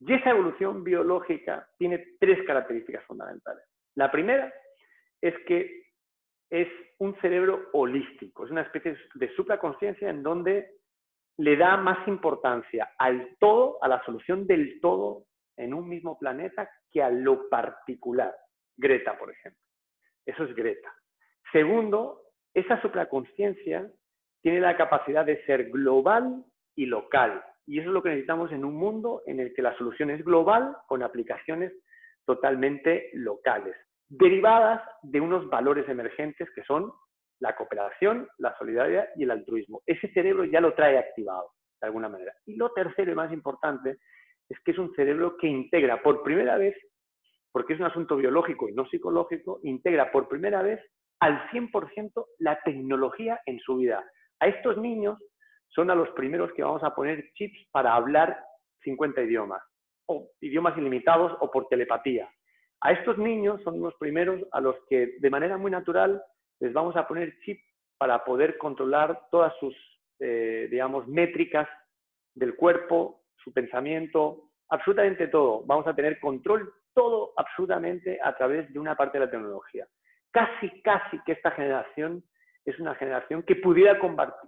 [0.00, 3.64] Y esa evolución biológica tiene tres características fundamentales.
[3.94, 4.52] La primera
[5.20, 5.86] es que
[6.50, 10.75] es un cerebro holístico, es una especie de supraconsciencia en donde
[11.38, 15.24] le da más importancia al todo, a la solución del todo
[15.56, 18.34] en un mismo planeta que a lo particular.
[18.76, 19.60] Greta, por ejemplo.
[20.24, 20.92] Eso es Greta.
[21.52, 22.22] Segundo,
[22.52, 23.90] esa supraconsciencia
[24.42, 26.44] tiene la capacidad de ser global
[26.74, 27.42] y local.
[27.66, 30.24] Y eso es lo que necesitamos en un mundo en el que la solución es
[30.24, 31.72] global con aplicaciones
[32.24, 33.76] totalmente locales
[34.08, 36.92] derivadas de unos valores emergentes que son
[37.40, 39.82] la cooperación, la solidaridad y el altruismo.
[39.86, 41.52] Ese cerebro ya lo trae activado.
[41.80, 42.32] de alguna manera.
[42.46, 43.98] Y lo tercero y más importante
[44.48, 46.74] es que es un cerebro que integra por primera vez,
[47.52, 50.80] porque es un asunto biológico y no psicológico, integra por primera vez
[51.20, 54.02] al 100% la tecnología en su vida.
[54.40, 55.18] A estos niños
[55.68, 58.38] son a los primeros que vamos a poner chips para hablar
[58.82, 59.62] 50 idiomas,
[60.06, 62.30] o idiomas ilimitados o por telepatía.
[62.80, 66.22] A estos niños son los primeros a los que de manera muy natural
[66.60, 67.62] les vamos a poner chips
[67.98, 69.74] para poder controlar todas sus,
[70.20, 71.68] eh, digamos, métricas
[72.34, 75.64] del cuerpo, su pensamiento, absolutamente todo.
[75.64, 79.86] Vamos a tener control todo absolutamente a través de una parte de la tecnología.
[80.30, 82.22] Casi, casi que esta generación
[82.64, 83.98] es una generación que pudiera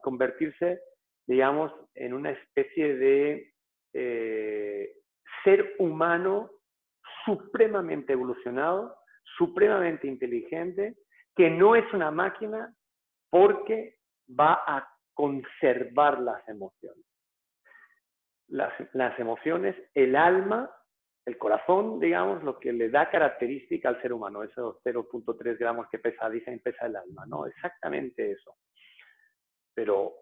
[0.03, 0.81] convertirse,
[1.27, 3.53] digamos, en una especie de
[3.95, 4.93] eh,
[5.45, 6.51] ser humano
[7.25, 8.97] supremamente evolucionado,
[9.37, 10.97] supremamente inteligente,
[11.39, 12.75] que no es una máquina
[13.31, 13.99] porque
[14.29, 17.05] va a conservar las emociones.
[18.49, 20.69] Las, emociones, el alma,
[21.25, 26.01] el corazón, digamos, lo que le da característica al ser humano, esos 0.3 gramos que
[26.01, 27.47] pesa, dicen, pesa el alma, ¿no?
[27.47, 28.57] Exactamente eso.
[29.75, 30.15] Pero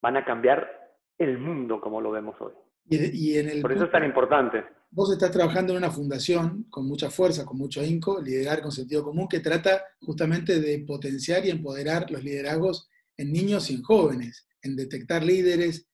[0.00, 2.52] van a cambiar el mundo como lo vemos hoy.
[2.88, 4.64] Y, en el Por eso es tan importante.
[4.90, 9.02] Vos estás trabajando en una fundación con mucha fuerza, con mucho ahínco, liderar con sentido
[9.02, 14.48] común, que trata justamente de potenciar y empoderar los liderazgos en niños y en jóvenes,
[14.62, 15.88] en detectar líderes,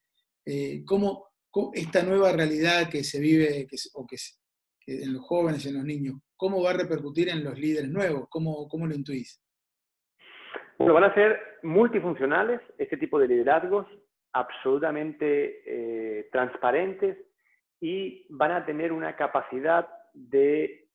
[0.44, 1.29] eh, cómo,
[1.74, 4.16] esta nueva realidad que se vive que, o que,
[4.87, 8.27] en los jóvenes y en los niños, cómo va a repercutir en los líderes nuevos,
[8.31, 9.40] cómo, cómo lo intuís.
[10.79, 13.87] Bueno, van a ser multifuncionales este tipo de liderazgos
[14.33, 17.19] absolutamente eh, transparentes
[17.81, 20.88] y van a tener una capacidad de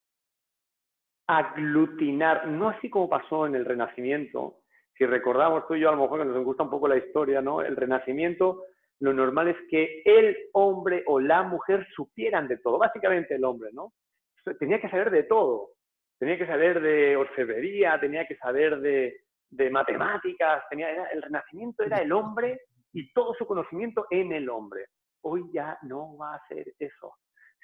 [1.27, 4.59] aglutinar, no así como pasó en el Renacimiento.
[4.97, 7.41] Si recordamos tú y yo, a lo mejor que nos gusta un poco la historia,
[7.41, 7.61] ¿no?
[7.61, 8.65] El Renacimiento,
[8.99, 13.69] lo normal es que el hombre o la mujer supieran de todo, básicamente el hombre,
[13.73, 13.93] ¿no?
[14.59, 15.69] Tenía que saber de todo.
[16.19, 21.97] Tenía que saber de orfebrería, tenía que saber de, de matemáticas, tenía, el Renacimiento era
[21.97, 22.61] el hombre
[22.93, 24.85] y todo su conocimiento en el hombre.
[25.21, 27.15] Hoy ya no va a ser eso.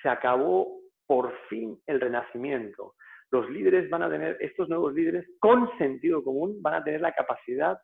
[0.01, 2.95] Se acabó por fin el renacimiento.
[3.31, 7.13] Los líderes van a tener, estos nuevos líderes con sentido común, van a tener la
[7.13, 7.79] capacidad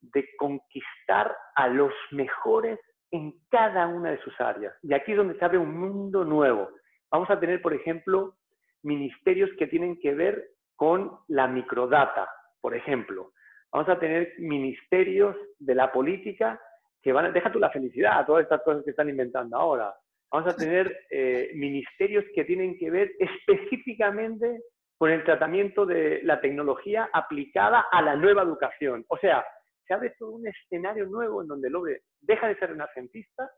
[0.00, 2.78] de conquistar a los mejores
[3.10, 4.74] en cada una de sus áreas.
[4.82, 6.68] Y aquí es donde se abre un mundo nuevo.
[7.10, 8.34] Vamos a tener, por ejemplo,
[8.82, 12.28] ministerios que tienen que ver con la microdata,
[12.60, 13.32] por ejemplo.
[13.74, 16.60] Vamos a tener ministerios de la política
[17.02, 19.92] que van a, deja tú la felicidad, todas estas cosas que están inventando ahora.
[20.30, 24.62] Vamos a tener eh, ministerios que tienen que ver específicamente
[24.96, 29.04] con el tratamiento de la tecnología aplicada a la nueva educación.
[29.08, 29.44] O sea,
[29.88, 33.50] se abre todo un escenario nuevo en donde el hombre deja de ser renacentista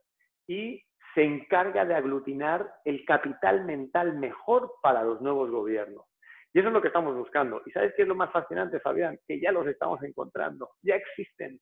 [0.49, 0.83] y
[1.15, 6.07] se encarga de aglutinar el capital mental mejor para los nuevos gobiernos.
[6.57, 7.61] Y eso es lo que estamos buscando.
[7.67, 9.21] ¿Y sabes qué es lo más fascinante, Fabián?
[9.29, 11.61] Que ya los estamos encontrando, ya existen.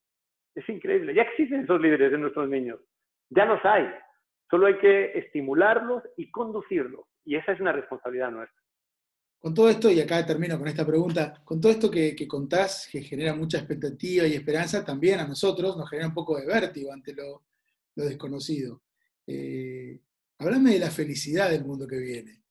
[0.55, 2.79] Es increíble, ya existen esos líderes en nuestros niños,
[3.29, 3.89] ya los hay.
[4.49, 7.09] Solo hay que estimularlos y conducirlos.
[7.25, 8.63] Y esa es una responsabilidad nuestra.
[9.41, 13.03] Con todo esto, y acá termino con esta pregunta, con todo esto que, contás, que
[13.03, 17.13] genera mucha expectativa y esperanza, también a nosotros nos genera un poco de vértigo ante
[17.15, 17.43] lo,
[17.97, 18.81] desconocido.
[19.27, 19.99] Eh,
[20.39, 22.45] de la felicidad del mundo que viene.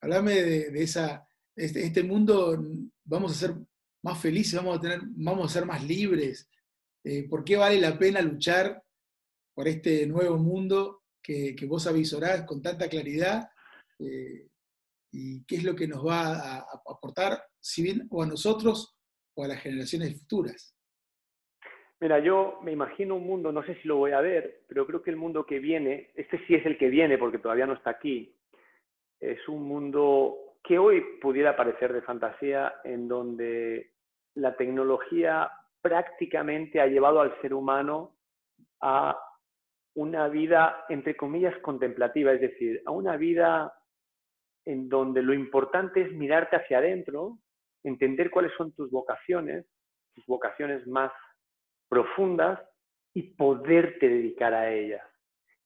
[0.00, 2.58] Hablame de esa, este, este, mundo
[3.04, 3.54] vamos a ser
[4.02, 6.50] más felices, vamos a, tener, vamos a ser más libres.
[7.04, 8.82] Eh, ¿Por qué vale la pena luchar
[9.54, 13.48] por este nuevo mundo que, vos avisorás con tanta claridad?
[13.98, 14.48] Eh,
[15.12, 18.96] ¿Y qué es lo que nos va a, aportar, si bien o a nosotros
[19.34, 20.74] o a las generaciones futuras?
[22.00, 25.02] Mira, yo me imagino un mundo, no sé si lo voy a ver, pero creo
[25.02, 27.90] que el mundo que viene, este sí es el que viene porque todavía no está
[27.90, 28.34] aquí,
[29.20, 33.92] es un mundo que hoy pudiera parecer de fantasía, en donde
[34.34, 38.16] la tecnología prácticamente ha llevado al ser humano
[38.80, 39.18] a
[39.94, 43.72] una vida, entre comillas, contemplativa, es decir, a una vida
[44.64, 47.38] en donde lo importante es mirarte hacia adentro,
[47.82, 49.66] entender cuáles son tus vocaciones,
[50.14, 51.12] tus vocaciones más
[51.88, 52.60] profundas
[53.14, 55.09] y poderte dedicar a ellas.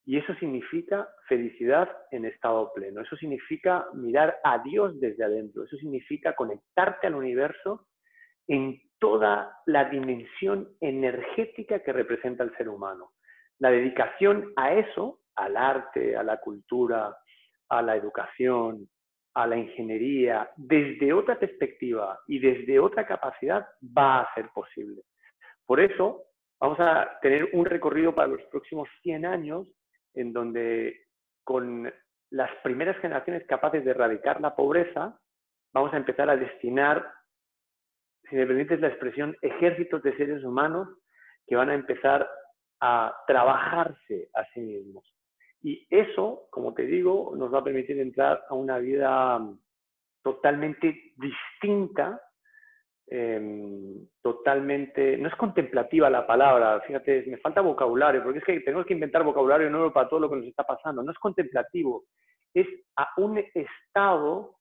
[0.07, 3.00] Y eso significa felicidad en estado pleno.
[3.00, 5.64] Eso significa mirar a Dios desde adentro.
[5.64, 7.86] Eso significa conectarte al universo
[8.46, 13.12] en toda la dimensión energética que representa el ser humano.
[13.59, 17.16] La dedicación a eso, al arte, a la cultura,
[17.68, 18.88] a la educación,
[19.34, 25.02] a la ingeniería, desde otra perspectiva y desde otra capacidad, va a ser posible.
[25.66, 26.24] Por eso,
[26.61, 29.66] vamos a tener un recorrido para los próximos 100 años
[30.14, 31.06] en donde
[31.44, 31.92] con
[32.30, 35.18] las primeras generaciones capaces de erradicar la pobreza,
[35.72, 37.06] vamos a empezar a destinar,
[38.28, 40.88] si me permites la expresión, ejércitos de seres humanos
[41.46, 42.28] que van a empezar
[42.80, 45.04] a trabajarse a sí mismos.
[45.62, 49.40] Y eso, como te digo, nos va a permitir entrar a una vida
[50.22, 52.20] totalmente distinta,
[53.07, 58.86] em, totalmente, no es contemplativa la palabra, fíjate, me falta vocabulario, porque es que tenemos
[58.86, 62.05] que inventar vocabulario nuevo para todo lo que nos está pasando, no es contemplativo,
[62.55, 64.57] es a un estado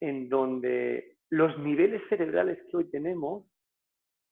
[0.00, 3.44] en donde los niveles cerebrales que hoy tenemos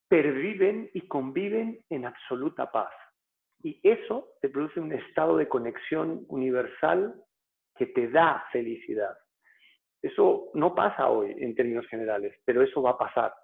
[0.09, 2.91] perviven y conviven en absoluta paz.
[3.63, 7.15] Y eso te produce un estado de conexión universal
[7.77, 9.17] que te da felicidad.
[10.03, 13.35] Eso no pasa hoy en términos generales, pero eso va a pasar.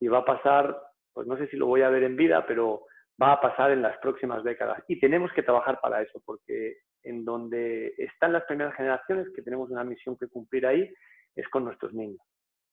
[0.00, 0.76] Y va a pasar,
[1.12, 2.86] pues no sé si lo voy a ver en vida, pero
[3.20, 4.82] va a pasar en las próximas décadas.
[4.88, 9.70] Y tenemos que trabajar para eso, porque en donde están las primeras generaciones, que tenemos
[9.70, 10.92] una misión que cumplir ahí,
[11.34, 12.20] es con nuestros niños.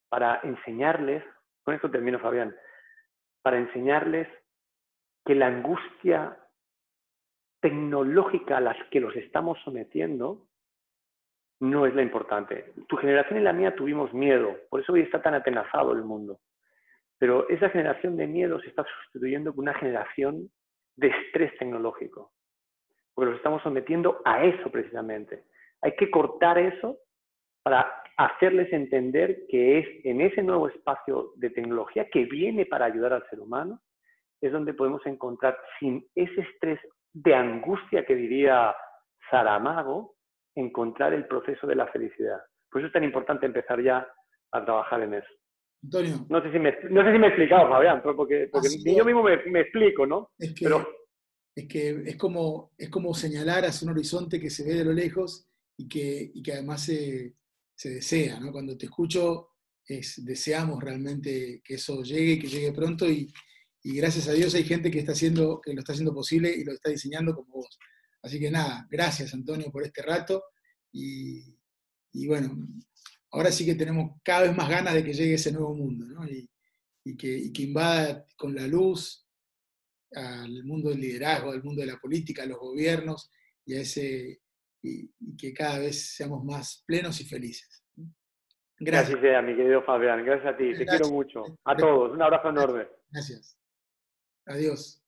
[0.10, 1.24] Para enseñarles,
[1.64, 2.56] con esto termino Fabián,
[3.42, 4.28] para enseñarles
[5.26, 6.38] que la angustia
[7.60, 10.48] tecnológica a la que los estamos sometiendo
[11.62, 12.74] no es la importante.
[12.90, 16.40] Tu generación y la mía tuvimos miedo, por eso hoy está tan atenazado el mundo.
[17.20, 20.50] Pero esa generación de miedo se está sustituyendo por una generación
[20.96, 22.32] de estrés tecnológico,
[23.14, 25.44] porque los estamos sometiendo a eso precisamente.
[25.82, 26.98] Hay que cortar eso
[27.62, 33.14] para hacerles entender que es en ese nuevo espacio de tecnología que viene para ayudar
[33.14, 33.80] al ser humano,
[34.42, 36.80] es donde podemos encontrar sin ese estrés
[37.14, 38.76] de angustia que diría
[39.30, 40.16] Saramago,
[40.56, 42.40] encontrar el proceso de la felicidad.
[42.70, 44.08] Por eso es tan importante empezar ya
[44.52, 45.28] a trabajar en eso.
[45.84, 46.26] Antonio.
[46.30, 49.24] No sé si me, no sé si me he explicado, Fabián, porque, porque yo mismo
[49.24, 50.32] me, me, explico, ¿no?
[50.38, 50.66] Es que,
[51.56, 54.94] es, que es, como, es como señalar hacia un horizonte que se ve de lo
[54.94, 55.48] lejos
[55.78, 57.36] y que, y que además se,
[57.76, 58.52] se desea, ¿no?
[58.52, 59.50] Cuando te escucho,
[59.86, 63.28] es, deseamos realmente que eso llegue, que llegue pronto y,
[63.84, 66.64] y gracias a Dios hay gente que, está haciendo, que lo está haciendo posible y
[66.64, 67.80] lo está diseñando como vos.
[68.24, 70.44] Así que nada, gracias Antonio por este rato
[70.92, 71.58] y,
[72.28, 72.56] bueno,
[73.32, 76.26] ahora sí que tenemos cada vez más ganas de que llegue ese nuevo mundo ¿no?
[76.28, 76.50] y,
[77.18, 79.28] que, que, invada con la luz
[80.14, 83.32] al mundo del liderazgo, al mundo de la política, a los gobiernos
[83.66, 84.42] y, a ese,
[84.84, 87.84] y, que cada vez seamos más plenos y felices.
[88.80, 89.22] Gracias.
[89.22, 90.26] Gracias, mi querido Fabián.
[90.26, 90.74] Gracias a ti.
[90.74, 91.44] Te quiero mucho.
[91.66, 92.14] A todos.
[92.14, 92.88] Un abrazo enorme.
[93.12, 93.58] Gracias.
[94.48, 95.04] Adiós.